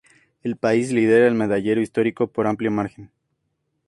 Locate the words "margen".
2.71-3.11